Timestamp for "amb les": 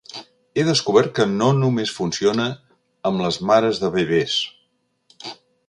3.11-3.39